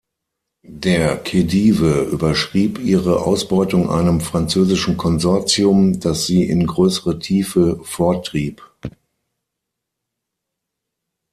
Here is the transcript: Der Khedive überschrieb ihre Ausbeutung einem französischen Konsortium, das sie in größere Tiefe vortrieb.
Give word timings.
Der 0.65 1.15
Khedive 1.17 2.05
überschrieb 2.11 2.79
ihre 2.79 3.21
Ausbeutung 3.23 3.91
einem 3.91 4.19
französischen 4.19 4.97
Konsortium, 4.97 5.99
das 5.99 6.25
sie 6.25 6.49
in 6.49 6.65
größere 6.65 7.19
Tiefe 7.19 7.77
vortrieb. 7.83 8.63